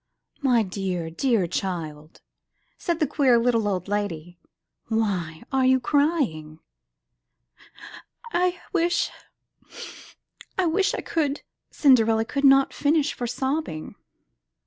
''My 0.41 0.67
dear, 0.67 1.11
dear 1.11 1.45
child," 1.45 2.21
said 2.79 2.99
the 2.99 3.05
queer 3.05 3.37
little 3.37 3.67
old 3.67 3.87
lady, 3.87 4.39
"why 4.87 5.43
are 5.51 5.63
you 5.67 5.79
crying?'' 5.79 6.57
*'I 8.33 8.59
wish— 8.73 9.11
I 10.57 10.65
wish 10.65 10.95
I 10.95 11.01
could 11.01 11.43
—,"Cinderella 11.69 12.25
could 12.25 12.45
not 12.45 12.73
finish 12.73 13.13
for 13.13 13.27
sobbing. 13.27 13.93